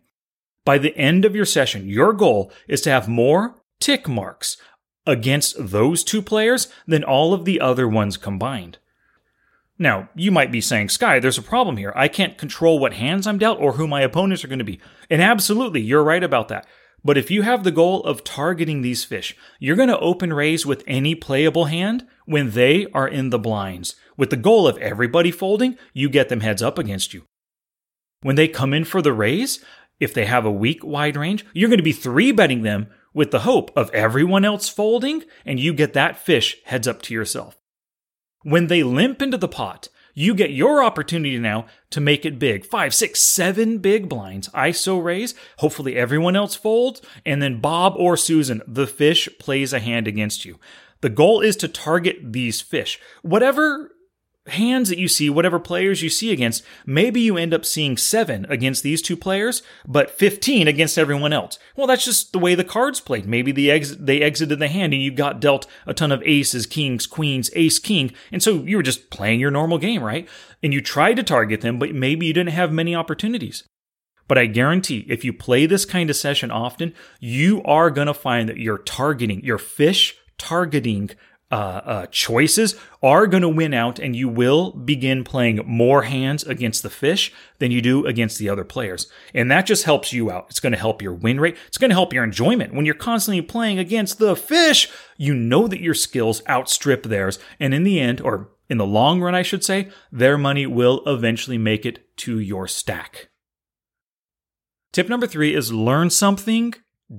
By 0.66 0.78
the 0.78 0.96
end 0.96 1.26
of 1.26 1.36
your 1.36 1.46
session, 1.46 1.90
your 1.90 2.14
goal 2.14 2.52
is 2.68 2.82
to 2.82 2.92
have 2.92 3.08
more 3.08 3.64
tick 3.80 4.08
marks 4.08 4.58
against 5.08 5.56
those 5.58 6.04
two 6.04 6.22
players 6.22 6.68
than 6.86 7.04
all 7.04 7.34
of 7.34 7.46
the 7.46 7.60
other 7.60 7.88
ones 7.88 8.18
combined. 8.18 8.78
Now, 9.82 10.10
you 10.14 10.30
might 10.30 10.52
be 10.52 10.62
saying, 10.62 10.90
Sky, 10.90 11.20
there's 11.20 11.40
a 11.40 11.42
problem 11.42 11.76
here. 11.76 11.92
I 11.96 12.08
can't 12.08 12.38
control 12.38 12.78
what 12.78 12.94
hands 12.94 13.26
I'm 13.26 13.40
dealt 13.40 13.60
or 13.60 13.74
who 13.74 13.88
my 13.88 14.02
opponents 14.02 14.44
are 14.44 14.48
going 14.48 14.60
to 14.60 14.64
be. 14.64 14.80
And 15.10 15.24
absolutely, 15.24 15.82
you're 15.82 16.04
right 16.04 16.24
about 16.24 16.50
that. 16.50 16.68
But 17.04 17.18
if 17.18 17.32
you 17.32 17.42
have 17.42 17.64
the 17.64 17.72
goal 17.72 18.04
of 18.04 18.24
targeting 18.24 18.84
these 18.84 19.04
fish, 19.04 19.36
you're 19.58 19.76
going 19.76 19.90
to 19.90 19.98
open 19.98 20.34
raise 20.34 20.68
with 20.68 20.84
any 20.86 21.16
playable 21.16 21.66
hand 21.66 22.06
when 22.26 22.52
they 22.52 22.86
are 22.94 23.08
in 23.08 23.32
the 23.32 23.40
blinds. 23.40 23.96
With 24.18 24.30
the 24.30 24.38
goal 24.38 24.68
of 24.68 24.78
everybody 24.78 25.32
folding, 25.32 25.80
you 25.94 26.10
get 26.10 26.30
them 26.30 26.42
heads 26.42 26.62
up 26.62 26.78
against 26.78 27.12
you. 27.12 27.24
When 28.22 28.36
they 28.36 28.48
come 28.48 28.76
in 28.76 28.86
for 28.86 29.02
the 29.02 29.14
raise, 29.14 29.66
if 30.00 30.14
they 30.14 30.26
have 30.26 30.46
a 30.46 30.52
weak 30.52 30.86
wide 30.86 31.18
range, 31.18 31.44
you're 31.54 31.70
going 31.70 31.80
to 31.80 31.84
be 31.84 31.92
three 31.92 32.32
betting 32.32 32.62
them 32.62 32.86
with 33.16 33.32
the 33.32 33.40
hope 33.40 33.72
of 33.76 33.90
everyone 33.96 34.46
else 34.46 34.70
folding 34.70 35.24
and 35.44 35.60
you 35.60 35.74
get 35.74 35.94
that 35.94 36.20
fish 36.20 36.58
heads 36.66 36.88
up 36.88 37.02
to 37.02 37.16
yourself. 37.16 37.58
When 38.44 38.68
they 38.68 38.84
limp 38.84 39.22
into 39.22 39.38
the 39.38 39.48
pot, 39.48 39.90
you 40.14 40.34
get 40.34 40.52
your 40.52 40.84
opportunity 40.84 41.38
now 41.38 41.68
to 41.92 42.02
make 42.02 42.26
it 42.26 42.40
big. 42.40 42.66
Five, 42.66 42.94
six, 42.94 43.22
seven 43.22 43.78
big 43.78 44.10
blinds. 44.10 44.50
ISO 44.50 45.02
raise. 45.02 45.34
Hopefully 45.60 45.96
everyone 45.96 46.36
else 46.36 46.56
folds. 46.56 47.02
And 47.26 47.42
then 47.42 47.62
Bob 47.62 47.94
or 47.96 48.18
Susan, 48.18 48.62
the 48.68 48.88
fish 48.88 49.30
plays 49.40 49.74
a 49.74 49.80
hand 49.80 50.08
against 50.08 50.44
you. 50.44 50.60
The 51.02 51.10
goal 51.10 51.42
is 51.42 51.56
to 51.58 51.68
target 51.68 52.18
these 52.34 52.62
fish. 52.62 53.00
Whatever 53.22 53.92
hands 54.52 54.90
that 54.90 54.98
you 54.98 55.08
see, 55.08 55.30
whatever 55.30 55.60
players 55.60 56.02
you 56.02 56.10
see 56.10 56.32
against, 56.32 56.64
maybe 56.86 57.22
you 57.22 57.38
end 57.38 57.54
up 57.54 57.66
seeing 57.66 57.98
seven 57.98 58.46
against 58.50 58.84
these 58.84 59.02
two 59.02 59.18
players, 59.18 59.64
but 59.88 60.12
15 60.12 60.68
against 60.68 60.98
everyone 60.98 61.34
else. 61.34 61.60
Well, 61.76 61.88
that's 61.88 62.06
just 62.06 62.34
the 62.34 62.40
way 62.40 62.56
the 62.56 62.64
cards 62.64 63.00
played. 63.00 63.26
Maybe 63.26 63.52
the 63.52 63.72
ex- 63.72 63.96
they 64.00 64.22
exited 64.22 64.60
the 64.60 64.68
hand 64.68 64.94
and 64.94 65.02
you 65.02 65.12
got 65.12 65.42
dealt 65.42 65.68
a 65.86 65.94
ton 65.94 66.12
of 66.12 66.24
aces, 66.24 66.66
kings, 66.66 67.08
queens, 67.08 67.50
ace, 67.54 67.80
king. 67.80 68.12
And 68.32 68.42
so 68.42 68.64
you 68.64 68.78
were 68.78 68.84
just 68.84 69.10
playing 69.10 69.40
your 69.40 69.52
normal 69.52 69.78
game, 69.78 70.04
right? 70.04 70.28
And 70.62 70.74
you 70.74 70.82
tried 70.82 71.16
to 71.16 71.24
target 71.24 71.62
them, 71.62 71.80
but 71.80 71.94
maybe 71.94 72.26
you 72.28 72.34
didn't 72.34 72.54
have 72.54 72.72
many 72.72 72.96
opportunities. 72.96 73.64
But 74.28 74.38
I 74.38 74.46
guarantee 74.46 75.06
if 75.10 75.26
you 75.26 75.34
play 75.34 75.66
this 75.66 75.84
kind 75.84 76.10
of 76.10 76.16
session 76.16 76.52
often, 76.52 76.94
you 77.20 77.62
are 77.64 77.90
going 77.90 78.08
to 78.08 78.14
find 78.14 78.48
that 78.48 78.58
you're 78.58 78.78
targeting, 78.78 79.44
your 79.44 79.58
fish 79.58 80.16
targeting 80.38 81.12
uh, 81.52 81.82
uh, 81.84 82.06
choices 82.08 82.76
are 83.04 83.28
going 83.28 83.42
to 83.42 83.50
win 83.50 83.74
out, 83.74 84.00
and 84.00 84.16
you 84.16 84.30
will 84.30 84.72
begin 84.72 85.24
playing 85.24 85.60
more 85.66 86.04
hands 86.04 86.44
against 86.44 86.82
the 86.82 86.90
fish 86.90 87.34
than 87.60 87.72
you 87.72 87.82
do 87.82 88.06
against 88.06 88.40
the 88.40 88.48
other 88.48 88.64
players. 88.64 89.08
And 89.34 89.52
that 89.52 89.66
just 89.66 89.84
helps 89.84 90.14
you 90.14 90.32
out. 90.32 90.48
It's 90.50 90.60
going 90.62 90.72
to 90.72 90.80
help 90.80 91.02
your 91.02 91.14
win 91.14 91.40
rate. 91.40 91.58
It's 91.68 91.78
going 91.78 91.90
to 91.90 91.96
help 91.96 92.14
your 92.14 92.24
enjoyment. 92.24 92.74
When 92.74 92.86
you're 92.86 92.96
constantly 92.96 93.42
playing 93.42 93.80
against 93.80 94.18
the 94.18 94.36
fish, 94.36 94.90
you 95.18 95.34
know 95.34 95.68
that 95.68 95.82
your 95.82 95.94
skills 95.94 96.42
outstrip 96.48 97.04
theirs. 97.04 97.38
And 97.60 97.74
in 97.74 97.84
the 97.84 98.00
end, 98.00 98.22
or 98.22 98.52
in 98.70 98.78
the 98.78 98.86
long 98.86 99.20
run, 99.20 99.36
I 99.36 99.42
should 99.42 99.66
say, 99.66 99.90
their 100.12 100.38
money 100.38 100.66
will 100.66 101.04
eventually 101.06 101.58
make 101.58 101.86
it 101.86 102.18
to 102.18 102.40
your 102.40 102.68
stack. 102.68 103.30
Tip 104.94 105.10
number 105.10 105.28
three 105.28 105.54
is 105.54 105.74
learn 105.74 106.10
something, 106.10 106.74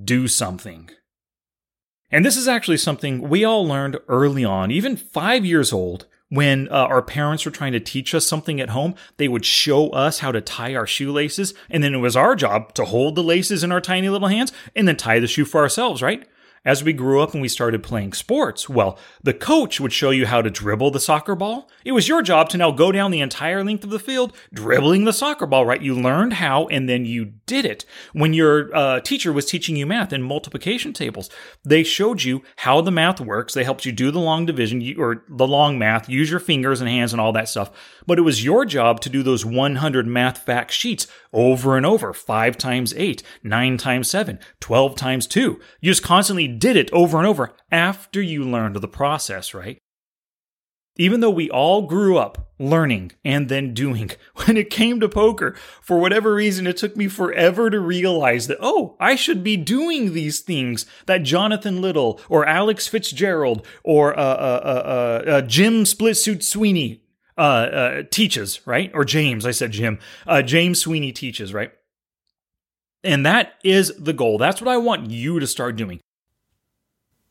do 0.05 0.29
something. 0.29 0.91
And 2.13 2.25
this 2.25 2.37
is 2.37 2.47
actually 2.47 2.77
something 2.77 3.29
we 3.29 3.45
all 3.45 3.67
learned 3.67 3.99
early 4.07 4.45
on, 4.45 4.71
even 4.71 4.97
five 4.97 5.45
years 5.45 5.73
old, 5.73 6.07
when 6.29 6.67
uh, 6.71 6.73
our 6.73 7.03
parents 7.03 7.45
were 7.45 7.51
trying 7.51 7.73
to 7.73 7.81
teach 7.81 8.15
us 8.15 8.27
something 8.27 8.59
at 8.59 8.71
home, 8.71 8.95
they 9.19 9.29
would 9.29 9.45
show 9.45 9.91
us 9.91 10.21
how 10.21 10.33
to 10.33 10.41
tie 10.41 10.75
our 10.75 10.87
shoelaces, 10.87 11.53
and 11.69 11.85
then 11.85 11.95
it 11.95 11.99
was 11.99 12.17
our 12.17 12.35
job 12.35 12.73
to 12.73 12.87
hold 12.87 13.17
the 13.17 13.23
laces 13.23 13.63
in 13.63 13.71
our 13.71 13.83
tiny 13.83 14.09
little 14.09 14.29
hands 14.29 14.51
and 14.75 14.89
then 14.89 14.97
tie 14.97 15.19
the 15.19 15.27
shoe 15.27 15.45
for 15.45 15.61
ourselves, 15.61 16.01
right? 16.01 16.27
As 16.65 16.85
we 16.85 16.93
grew 16.93 17.21
up 17.21 17.33
and 17.33 17.43
we 17.43 17.49
started 17.49 17.83
playing 17.83 18.13
sports, 18.13 18.69
well, 18.69 18.97
the 19.21 19.35
coach 19.35 19.81
would 19.81 19.93
show 19.93 20.11
you 20.11 20.27
how 20.27 20.41
to 20.43 20.49
dribble 20.49 20.93
the 20.93 21.01
soccer 21.01 21.35
ball. 21.35 21.69
It 21.85 21.91
was 21.91 22.07
your 22.07 22.23
job 22.23 22.49
to 22.51 22.57
now 22.57 22.71
go 22.71 22.93
down 22.93 23.11
the 23.11 23.21
entire 23.21 23.65
length 23.65 23.83
of 23.83 23.91
the 23.91 23.99
field 23.99 24.33
dribbling 24.55 25.05
the 25.05 25.13
soccer 25.13 25.45
ball, 25.45 25.67
right? 25.67 25.83
You 25.83 25.97
learned 25.97 26.35
how 26.35 26.69
and 26.69 26.89
then 26.89 27.05
you 27.05 27.33
did 27.47 27.65
it. 27.65 27.85
When 28.13 28.33
your 28.33 28.73
uh, 28.77 29.01
teacher 29.01 29.33
was 29.33 29.47
teaching 29.47 29.75
you 29.75 29.87
math 29.87 30.13
and 30.13 30.25
multiplication 30.25 30.93
tables, 30.93 31.31
they 31.65 31.83
showed 31.83 32.23
you 32.23 32.43
how 32.59 32.81
the 32.81 32.93
math 32.93 33.21
works. 33.21 33.55
They 33.55 33.65
helped 33.65 33.85
you 33.85 33.91
do 33.91 34.13
the 34.13 34.21
long 34.21 34.47
division 34.47 34.95
or 35.01 35.25
the 35.29 35.49
long 35.49 35.81
math, 35.81 36.09
use 36.09 36.31
your 36.31 36.39
fingers 36.39 36.81
and 36.81 36.89
hands 36.89 37.13
and 37.13 37.21
all 37.21 37.33
that 37.33 37.49
stuff. 37.49 37.73
But 38.07 38.19
it 38.19 38.23
was 38.23 38.45
your 38.45 38.65
job 38.65 39.01
to 39.01 39.09
do 39.09 39.25
those 39.25 39.45
100 39.45 40.07
math 40.07 40.39
fact 40.39 40.71
sheets 40.71 41.09
over 41.33 41.77
and 41.77 41.87
over 41.87 42.13
5 42.13 42.59
times 42.59 42.95
8, 42.97 43.23
9 43.43 43.77
times 43.77 44.11
7, 44.11 44.39
12 44.61 44.97
times 44.97 45.27
2. 45.27 45.61
You 45.81 45.91
just 45.91 46.03
constantly 46.03 46.49
did 46.49 46.77
it 46.77 46.93
over 46.93 47.19
and 47.19 47.27
over 47.27 47.53
after 47.71 48.21
you 48.21 48.45
learned 48.45 48.77
the 48.77 48.89
process, 48.89 49.55
right? 49.55 49.79
Even 50.97 51.21
though 51.21 51.31
we 51.31 51.49
all 51.49 51.83
grew 51.83 52.19
up 52.19 52.53
learning 52.59 53.13
and 53.25 53.49
then 53.49 53.73
doing, 53.73 54.11
when 54.45 54.57
it 54.59 54.69
came 54.69 55.01
to 55.01 55.09
poker, 55.09 55.55
for 55.81 55.99
whatever 55.99 56.35
reason, 56.35 56.67
it 56.67 56.77
took 56.77 56.97
me 56.97 57.09
forever 57.09 57.71
to 57.71 57.81
realize 57.81 58.47
that, 58.47 58.59
oh, 58.61 58.97
I 59.01 59.15
should 59.15 59.43
be 59.43 59.57
doing 59.57 60.13
these 60.13 60.41
things 60.41 60.85
that 61.07 61.23
Jonathan 61.23 61.81
Little 61.81 62.21
or 62.29 62.47
Alex 62.47 62.87
Fitzgerald 62.87 63.67
or 63.83 64.19
uh, 64.19 64.23
uh, 64.23 65.23
uh, 65.27 65.31
uh 65.31 65.43
Jim 65.43 65.85
Splitsuit 65.85 66.43
Sweeney 66.43 67.03
uh, 67.43 67.45
uh, 67.45 68.03
teaches, 68.09 68.65
right? 68.69 68.93
Or 68.95 69.05
James, 69.05 69.45
I 69.45 69.51
said 69.51 69.73
Jim. 69.73 69.99
James 70.45 70.81
Sweeney 70.81 71.11
teaches, 71.11 71.53
right? 71.53 71.73
And 73.03 73.27
that 73.27 73.55
is 73.65 73.93
the 73.99 74.13
goal. 74.13 74.39
That's 74.39 74.61
what 74.61 74.73
I 74.73 74.77
want 74.77 75.11
you 75.11 75.41
to 75.41 75.47
start 75.49 75.75
doing. 75.75 75.99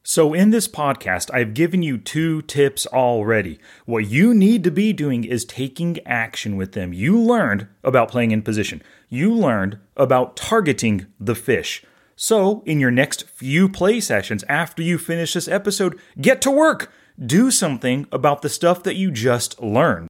So, 0.03 0.34
in 0.34 0.50
this 0.50 0.68
podcast, 0.68 1.34
I've 1.34 1.53
given 1.53 1.82
you 1.82 1.98
two 1.98 2.41
tips 2.41 2.86
already. 2.88 3.58
What 3.86 4.08
you 4.08 4.34
need 4.34 4.65
to 4.65 4.72
be 4.72 4.91
doing 4.91 5.24
is 5.24 5.46
taking 5.46 6.00
action 6.06 6.58
with 6.58 6.74
them. 6.74 6.91
You 6.91 7.18
learned 7.18 7.68
about 7.82 8.10
playing 8.10 8.32
in 8.32 8.41
position, 8.41 8.82
you 9.08 9.34
learned 9.34 9.80
about 9.96 10.36
targeting 10.36 11.06
the 11.20 11.36
fish. 11.36 11.86
So, 12.18 12.63
in 12.65 12.82
your 12.82 12.91
next 12.91 13.30
few 13.30 13.70
play 13.70 14.01
sessions 14.01 14.44
after 14.50 14.82
you 14.82 14.98
finish 14.98 15.34
this 15.34 15.48
episode, 15.48 15.98
get 16.20 16.41
to 16.41 16.51
work. 16.51 16.91
Do 17.24 17.51
something 17.51 18.08
about 18.12 18.42
the 18.42 18.50
stuff 18.50 18.82
that 18.84 18.96
you 18.96 19.12
just 19.12 19.62
learned. 19.62 20.08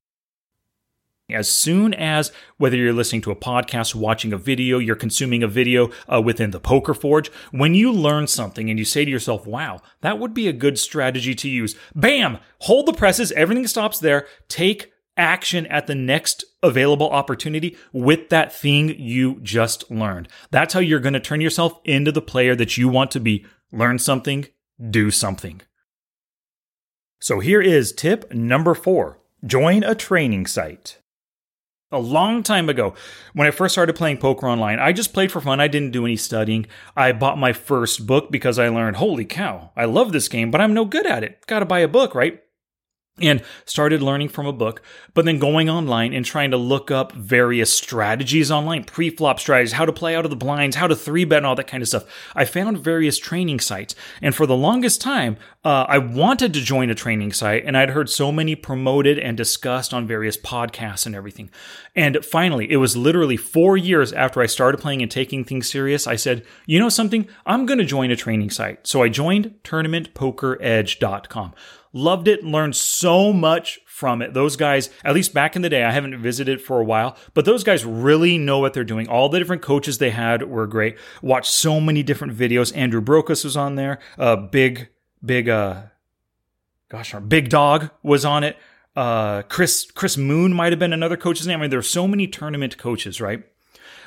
As 1.30 1.50
soon 1.50 1.94
as, 1.94 2.32
whether 2.58 2.78
you're 2.78 2.94
listening 2.94 3.22
to 3.24 3.32
a 3.32 3.36
podcast, 3.36 3.96
watching 3.96 4.32
a 4.32 4.38
video, 4.38 4.80
you're 4.80 4.96
consuming 4.96 5.44
a 5.44 5.48
video 5.48 5.90
uh, 6.12 6.22
within 6.22 6.52
the 6.52 6.60
Poker 6.60 6.94
Forge, 6.94 7.30
when 7.52 7.74
you 7.74 7.92
learn 7.92 8.28
something 8.28 8.70
and 8.70 8.80
you 8.80 8.86
say 8.86 9.04
to 9.04 9.12
yourself, 9.12 9.46
wow, 9.46 9.82
that 10.02 10.20
would 10.20 10.34
be 10.34 10.48
a 10.48 10.54
good 10.54 10.80
strategy 10.80 11.36
to 11.36 11.50
use, 11.50 11.76
bam, 11.96 12.38
hold 12.60 12.86
the 12.86 12.94
presses, 12.94 13.32
everything 13.34 13.68
stops 13.68 14.00
there, 14.00 14.28
take 14.48 14.92
action 15.18 15.66
at 15.68 15.88
the 15.88 15.96
next 15.96 16.46
available 16.64 17.10
opportunity 17.10 17.78
with 17.92 18.30
that 18.30 18.54
thing 18.54 18.98
you 18.98 19.40
just 19.42 19.90
learned. 19.92 20.30
That's 20.50 20.74
how 20.74 20.80
you're 20.80 21.00
going 21.00 21.14
to 21.14 21.20
turn 21.20 21.42
yourself 21.42 21.80
into 21.84 22.12
the 22.12 22.22
player 22.22 22.56
that 22.56 22.78
you 22.78 22.88
want 22.88 23.12
to 23.12 23.20
be. 23.20 23.46
Learn 23.72 24.00
something, 24.00 24.48
do 24.90 25.12
something. 25.12 25.62
So 27.22 27.40
here 27.40 27.62
is 27.62 27.94
tip 27.94 28.34
number 28.34 28.74
four 28.74 29.20
join 29.46 29.84
a 29.84 29.94
training 29.94 30.48
site 30.48 30.98
a 31.92 32.00
long 32.00 32.42
time 32.42 32.68
ago 32.68 32.96
when 33.34 33.48
I 33.48 33.52
first 33.52 33.76
started 33.76 33.96
playing 33.96 34.18
poker 34.18 34.48
online. 34.48 34.80
I 34.80 34.92
just 34.92 35.14
played 35.14 35.32
for 35.32 35.40
fun. 35.40 35.60
I 35.60 35.68
didn't 35.68 35.92
do 35.92 36.06
any 36.06 36.16
studying. 36.16 36.66
I 36.98 37.12
bought 37.12 37.38
my 37.38 37.54
first 37.54 38.08
book 38.08 38.32
because 38.32 38.58
I 38.58 38.70
learned, 38.70 38.96
holy 38.96 39.26
cow, 39.26 39.70
I 39.76 39.86
love 39.86 40.14
this 40.14 40.28
game, 40.28 40.50
but 40.50 40.62
I'm 40.62 40.74
no 40.74 40.84
good 40.84 41.06
at 41.06 41.24
it. 41.24 41.46
Got 41.46 41.60
to 41.60 41.66
buy 41.66 41.80
a 41.80 41.88
book, 41.88 42.16
right? 42.16 42.42
And 43.20 43.44
started 43.66 44.02
learning 44.02 44.30
from 44.30 44.46
a 44.46 44.54
book, 44.54 44.82
but 45.14 45.26
then 45.26 45.38
going 45.38 45.70
online 45.70 46.14
and 46.14 46.26
trying 46.26 46.52
to 46.52 46.58
look 46.58 46.90
up 46.90 47.12
various 47.12 47.72
strategies 47.72 48.50
online, 48.50 48.84
pre-flop 48.84 49.40
strategies, 49.40 49.74
how 49.74 49.86
to 49.86 49.94
play 49.94 50.16
out 50.16 50.26
of 50.26 50.32
the 50.32 50.38
blinds, 50.38 50.76
how 50.76 50.88
to 50.88 50.96
three 50.96 51.26
bet, 51.26 51.38
and 51.38 51.46
all 51.46 51.56
that 51.56 51.68
kind 51.68 51.84
of 51.84 51.90
stuff. 51.90 52.06
I 52.36 52.46
found 52.46 52.80
various 52.80 53.18
training 53.18 53.60
sites, 53.60 53.96
and 54.22 54.34
for 54.34 54.46
the 54.46 54.56
longest 54.56 55.02
time, 55.02 55.38
uh, 55.64 55.86
I 55.88 55.98
wanted 56.00 56.54
to 56.54 56.62
join 56.62 56.90
a 56.90 56.96
training 56.96 57.34
site, 57.34 57.66
and 57.66 57.78
I'd 57.78 57.92
heard 57.92 58.10
so 58.10 58.32
many 58.32 58.56
promoted 58.56 59.20
and 59.20 59.38
discussed 59.38 59.94
on 59.94 60.08
various 60.08 60.38
podcasts 60.38 61.06
and 61.06 61.14
everything. 61.14 61.50
And 61.96 62.24
finally, 62.26 62.72
it 62.72 62.78
was 62.78 62.96
literally 62.98 63.38
four 63.38 63.78
years 63.78 64.14
after 64.14 64.42
I 64.42 64.46
started 64.46 64.80
playing 64.80 65.02
and 65.02 65.12
taking 65.12 65.44
things 65.44 65.70
serious. 65.70 66.08
I 66.08 66.16
said, 66.16 66.46
you 66.66 66.80
know 66.80 66.90
something? 66.90 67.28
I'm 67.46 67.66
going 67.66 67.80
to 67.80 67.86
join 67.86 68.10
a 68.12 68.16
training 68.16 68.50
site. 68.50 68.88
So 68.88 69.04
I 69.04 69.10
joined 69.10 69.56
TournamentPokerEdge.com. 69.64 71.54
Loved 71.94 72.28
it, 72.28 72.42
and 72.42 72.52
learned 72.52 72.76
so 72.76 73.34
much 73.34 73.80
from 73.86 74.22
it. 74.22 74.34
Those 74.34 74.56
guys, 74.56 74.90
at 75.04 75.14
least 75.14 75.34
back 75.34 75.56
in 75.56 75.62
the 75.62 75.70
day, 75.70 75.84
I 75.84 75.92
haven't 75.92 76.18
visited 76.22 76.62
for 76.62 76.80
a 76.80 76.84
while, 76.84 77.18
but 77.34 77.46
those 77.46 77.64
guys 77.64 77.86
really 77.86 78.38
know 78.38 78.60
what 78.60 78.74
they're 78.74 78.84
doing. 78.84 79.08
All 79.08 79.30
the 79.30 79.38
different 79.38 79.62
coaches 79.62 79.98
they 79.98 80.10
had 80.10 80.50
were 80.50 80.66
great. 80.68 80.98
Watched 81.22 81.52
so 81.52 81.80
many 81.80 82.02
different 82.02 82.36
videos. 82.36 82.76
Andrew 82.76 83.02
Brokos 83.02 83.44
was 83.44 83.56
on 83.56 83.76
there. 83.76 84.00
Uh, 84.18 84.38
big, 84.38 84.90
big, 85.24 85.50
uh, 85.50 85.84
gosh, 86.90 87.14
our 87.14 87.22
Big 87.22 87.50
Dog 87.50 87.92
was 88.02 88.26
on 88.26 88.44
it. 88.44 88.58
Uh, 88.96 89.44
Chris 89.44 89.90
Chris 89.92 90.18
Moon 90.18 90.54
might 90.54 90.72
have 90.72 90.80
been 90.80 90.94
another 90.94 91.16
coach's 91.16 91.48
name. 91.48 91.60
I 91.60 91.62
mean, 91.62 91.70
there 91.70 91.80
are 91.80 91.84
so 91.84 92.08
many 92.08 92.28
tournament 92.28 92.78
coaches, 92.78 93.22
right? 93.22 93.44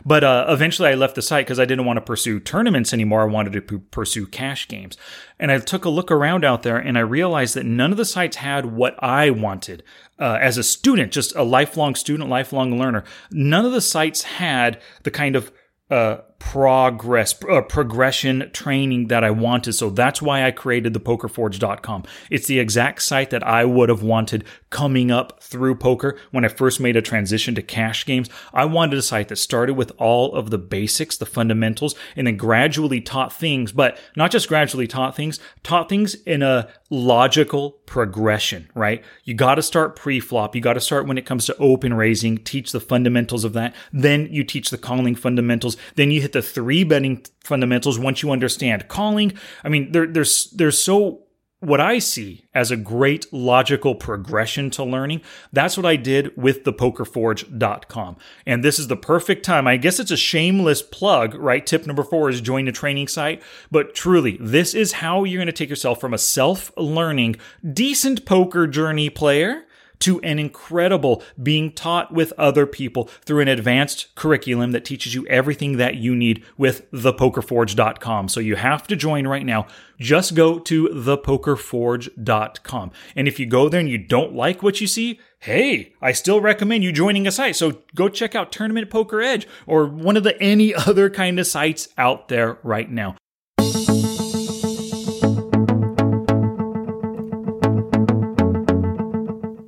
But 0.05 0.25
uh, 0.25 0.47
eventually, 0.49 0.91
I 0.91 0.95
left 0.95 1.15
the 1.15 1.23
site 1.23 1.47
because 1.47 1.59
I 1.59 1.65
didn't 1.65 1.87
want 1.87 1.97
to 1.97 2.03
pursue 2.03 2.41
tournaments 2.41 2.93
anymore. 2.93 3.23
I 3.23 3.27
wanted 3.27 3.53
to 3.55 3.61
p- 3.63 3.79
pursue 3.91 4.27
cash 4.27 4.69
games. 4.69 4.97
And 5.39 5.51
I 5.51 5.59
took 5.59 5.85
a 5.85 5.91
look 5.91 6.11
around 6.11 6.45
out 6.45 6.63
there 6.63 6.77
and 6.77 6.99
I 6.99 7.03
realized 7.03 7.55
that 7.55 7.65
none 7.65 7.91
of 7.91 7.97
the 7.97 8.05
sites 8.05 8.37
had 8.37 8.67
what 8.67 9.03
I 9.03 9.31
wanted 9.31 9.83
uh, 10.19 10.39
as 10.41 10.59
a 10.59 10.63
student, 10.63 11.13
just 11.13 11.35
a 11.35 11.43
lifelong 11.43 11.95
student, 11.95 12.29
lifelong 12.29 12.79
learner. 12.79 13.05
None 13.31 13.65
of 13.65 13.73
the 13.73 13.81
sites 13.81 14.23
had 14.23 14.81
the 15.05 15.11
kind 15.11 15.37
of 15.37 15.53
uh, 15.91 16.19
progress, 16.45 17.35
uh, 17.51 17.63
progression 17.63 18.51
training 18.53 19.09
that 19.09 19.25
I 19.25 19.31
wanted. 19.31 19.73
So 19.73 19.89
that's 19.89 20.21
why 20.21 20.45
I 20.45 20.51
created 20.51 20.93
the 20.93 21.01
pokerforge.com. 21.01 22.05
It's 22.31 22.47
the 22.47 22.59
exact 22.59 23.03
site 23.03 23.31
that 23.31 23.43
I 23.43 23.65
would 23.65 23.89
have 23.89 24.03
wanted 24.03 24.45
coming 24.69 25.11
up 25.11 25.43
through 25.43 25.77
poker 25.77 26.19
when 26.33 26.45
I 26.45 26.49
first 26.49 26.81
made 26.81 26.97
a 26.97 27.03
transition 27.03 27.55
to 27.55 27.63
cash 27.63 28.05
games. 28.05 28.29
I 28.53 28.67
wanted 28.67 28.99
a 28.99 29.03
site 29.03 29.29
that 29.29 29.37
started 29.37 29.75
with 29.75 29.91
all 29.99 30.35
of 30.35 30.51
the 30.51 30.59
basics, 30.59 31.17
the 31.17 31.27
fundamentals, 31.27 31.95
and 32.15 32.27
then 32.27 32.37
gradually 32.37 33.01
taught 33.01 33.33
things, 33.33 33.73
but 33.73 33.99
not 34.15 34.31
just 34.31 34.47
gradually 34.47 34.87
taught 34.87 35.17
things, 35.17 35.41
taught 35.63 35.89
things 35.89 36.15
in 36.15 36.43
a 36.43 36.69
logical 36.91 37.73
progression, 37.87 38.69
right? 38.75 39.03
You 39.25 39.35
got 39.35 39.55
to 39.55 39.63
start 39.63 39.97
pre-flop. 39.97 40.55
You 40.55 40.61
got 40.61 40.75
to 40.75 40.81
start 40.81 41.07
when 41.07 41.19
it 41.19 41.27
comes 41.27 41.47
to 41.47 41.57
open 41.57 41.95
raising, 41.95 42.39
teach 42.39 42.73
the 42.73 42.81
fundamentals 42.81 43.45
of 43.45 43.53
that. 43.55 43.75
Then 43.93 44.29
you 44.31 44.45
teach 44.45 44.71
the 44.71 44.79
calling 44.79 45.15
fundamentals. 45.15 45.77
Then 45.95 46.11
you 46.11 46.21
hit 46.21 46.33
the 46.35 46.43
three 46.43 46.85
betting 46.85 47.25
fundamentals 47.43 47.99
once 47.99 48.23
you 48.23 48.31
understand 48.31 48.89
calling. 48.89 49.33
I 49.65 49.71
mean, 49.71 49.93
there, 49.93 50.07
there's 50.07 50.51
there's 50.51 50.79
so 50.79 51.25
what 51.65 51.81
I 51.81 51.99
see 51.99 52.45
as 52.55 52.71
a 52.71 52.77
great 52.77 53.33
logical 53.33 53.95
progression 53.95 54.69
to 54.71 54.85
learning, 54.85 55.23
that's 55.53 55.77
what 55.77 55.87
I 55.87 55.97
did 55.97 56.37
with 56.37 56.65
the 56.65 56.73
pokerforge.com. 56.73 58.17
And 58.45 58.63
this 58.63 58.79
is 58.79 58.89
the 58.89 58.97
perfect 58.97 59.45
time. 59.45 59.67
I 59.67 59.79
guess 59.79 59.99
it's 59.99 60.11
a 60.11 60.17
shameless 60.17 60.83
plug, 60.83 61.35
right? 61.35 61.67
Tip 61.67 61.87
number 61.87 62.03
four 62.03 62.29
is 62.29 62.43
join 62.43 62.69
a 62.69 62.73
training 62.73 63.09
site. 63.09 63.43
But 63.71 63.95
truly, 63.95 64.37
this 64.39 64.75
is 64.75 64.93
how 64.93 65.25
you're 65.25 65.39
going 65.39 65.47
to 65.47 65.53
take 65.53 65.71
yourself 65.71 66.01
from 66.01 66.13
a 66.13 66.19
self 66.19 66.71
learning, 66.77 67.37
decent 67.73 68.27
poker 68.27 68.67
journey 68.67 69.09
player 69.09 69.65
to 70.05 70.21
an 70.21 70.39
incredible 70.39 71.23
being 71.43 71.73
taught 71.73 72.13
with 72.13 72.35
other 72.37 72.67
people 72.67 73.05
through 73.25 73.41
an 73.41 73.49
advanced 73.49 74.15
curriculum 74.15 74.73
that 74.73 74.85
teaches 74.85 75.15
you 75.15 75.27
everything 75.29 75.79
that 75.79 75.95
you 75.95 76.15
need 76.15 76.45
with 76.59 76.91
thepokerforge.com. 76.93 78.29
So 78.29 78.39
you 78.39 78.57
have 78.57 78.87
to 78.89 78.97
join 78.97 79.27
right 79.27 79.47
now. 79.47 79.67
Just 79.99 80.35
go 80.35 80.59
to 80.59 80.89
thepokerforge.com. 80.89 82.91
And 83.17 83.27
if 83.27 83.41
you 83.41 83.47
go 83.47 83.71
there 83.71 83.81
and 83.81 83.89
you 83.89 83.97
don't 83.97 84.35
like 84.35 84.63
what 84.63 84.83
you 84.83 84.87
see, 84.87 85.21
hey, 85.39 85.95
I 86.03 86.13
still 86.13 86.43
recommend 86.43 86.85
you 86.85 86.93
joining 86.93 87.27
a 87.27 87.33
site. 87.33 87.57
So 87.57 87.79
go 87.95 88.11
check 88.11 88.35
out 88.35 88.53
Tournament 88.53 88.91
Poker 88.91 89.23
Edge 89.23 89.49
or 89.67 89.87
one 89.87 90.19
of 90.19 90.23
the 90.23 90.39
any 90.39 90.75
other 90.75 91.09
kind 91.09 91.39
of 91.39 91.47
sites 91.47 91.89
out 91.97 92.29
there 92.29 92.59
right 92.63 92.91
now. 92.91 93.17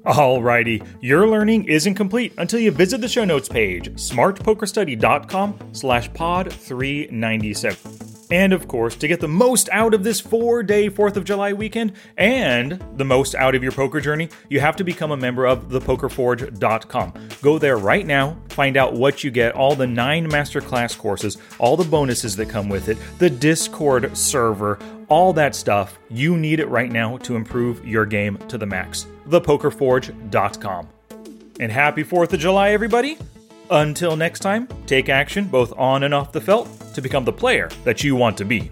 Alrighty, 0.07 0.87
your 1.01 1.27
learning 1.27 1.65
isn't 1.65 1.97
complete 1.97 2.33
until 2.39 2.61
you 2.61 2.71
visit 2.71 3.01
the 3.01 3.09
show 3.09 3.25
notes 3.25 3.49
page, 3.49 3.89
smartpokerstudy.com 3.95 5.59
slash 5.73 6.13
pod 6.15 6.53
397. 6.53 8.16
And 8.31 8.53
of 8.53 8.67
course, 8.67 8.97
to 8.97 9.09
get 9.09 9.21
the 9.21 9.29
most 9.29 9.69
out 9.71 9.95
of 9.95 10.03
this 10.03 10.21
four 10.21 10.63
day 10.63 10.91
4th 10.91 11.17
of 11.17 11.25
July 11.25 11.53
weekend 11.53 11.93
and 12.17 12.83
the 12.97 13.05
most 13.05 13.35
out 13.35 13.55
of 13.55 13.63
your 13.63 13.73
poker 13.73 14.01
journey, 14.01 14.29
you 14.49 14.61
have 14.61 14.77
to 14.77 14.85
become 14.85 15.13
a 15.13 15.17
member 15.17 15.47
of 15.47 15.69
thepokerforge.com. 15.69 17.13
Go 17.43 17.59
there 17.59 17.77
right 17.77 18.07
now, 18.07 18.37
find 18.49 18.77
out 18.77 18.95
what 18.95 19.23
you 19.23 19.31
get, 19.31 19.55
all 19.55 19.77
the 19.77 19.87
nine 19.87 20.29
masterclass 20.29 20.99
courses, 20.99 21.39
all 21.59 21.77
the 21.77 21.85
bonuses 21.85 22.35
that 22.37 22.49
come 22.49 22.69
with 22.69 22.89
it, 22.89 22.99
the 23.19 23.31
Discord 23.31 24.17
server, 24.17 24.79
all 25.09 25.33
that 25.35 25.55
stuff. 25.55 25.99
You 26.11 26.37
need 26.37 26.59
it 26.59 26.69
right 26.69 26.91
now 26.91 27.19
to 27.19 27.37
improve 27.37 27.87
your 27.87 28.07
game 28.07 28.39
to 28.49 28.59
the 28.59 28.67
max. 28.67 29.07
Thepokerforge.com. 29.29 30.89
And 31.59 31.73
happy 31.73 32.05
4th 32.05 32.33
of 32.33 32.41
July, 32.41 32.71
everybody! 32.71 33.19
Until 33.71 34.17
next 34.17 34.41
time, 34.41 34.69
take 34.87 35.09
action 35.09 35.47
both 35.47 35.73
on 35.77 36.05
and 36.05 36.15
off 36.15 36.33
the 36.33 36.41
felt 36.41 36.69
to 36.95 37.03
become 37.03 37.25
the 37.25 37.33
player 37.33 37.69
that 37.85 38.05
you 38.05 38.15
want 38.15 38.37
to 38.39 38.45
be. 38.45 38.71